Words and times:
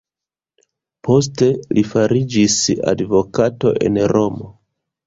Poste 1.07 1.51
li 1.79 1.85
fariĝis 1.91 2.59
advokato 2.95 3.79
en 3.91 4.07
Romo. 4.17 4.53